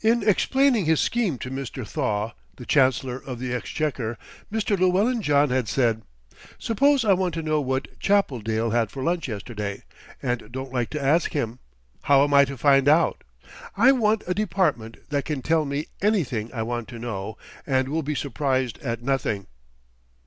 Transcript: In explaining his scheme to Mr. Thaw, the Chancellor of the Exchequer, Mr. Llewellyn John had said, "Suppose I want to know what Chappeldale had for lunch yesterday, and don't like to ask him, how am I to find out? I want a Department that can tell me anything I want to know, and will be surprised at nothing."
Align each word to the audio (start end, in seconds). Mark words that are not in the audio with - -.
In 0.00 0.26
explaining 0.26 0.86
his 0.86 1.00
scheme 1.00 1.36
to 1.36 1.50
Mr. 1.50 1.86
Thaw, 1.86 2.32
the 2.56 2.64
Chancellor 2.64 3.18
of 3.18 3.38
the 3.38 3.52
Exchequer, 3.52 4.16
Mr. 4.50 4.74
Llewellyn 4.74 5.20
John 5.20 5.50
had 5.50 5.68
said, 5.68 6.00
"Suppose 6.58 7.04
I 7.04 7.12
want 7.12 7.34
to 7.34 7.42
know 7.42 7.60
what 7.60 7.98
Chappeldale 8.00 8.70
had 8.70 8.90
for 8.90 9.02
lunch 9.02 9.28
yesterday, 9.28 9.82
and 10.22 10.50
don't 10.50 10.72
like 10.72 10.88
to 10.92 11.02
ask 11.04 11.32
him, 11.34 11.58
how 12.04 12.24
am 12.24 12.32
I 12.32 12.46
to 12.46 12.56
find 12.56 12.88
out? 12.88 13.22
I 13.76 13.92
want 13.92 14.24
a 14.26 14.32
Department 14.32 15.10
that 15.10 15.26
can 15.26 15.42
tell 15.42 15.66
me 15.66 15.88
anything 16.00 16.50
I 16.54 16.62
want 16.62 16.88
to 16.88 16.98
know, 16.98 17.36
and 17.66 17.90
will 17.90 18.02
be 18.02 18.14
surprised 18.14 18.78
at 18.78 19.02
nothing." 19.02 19.46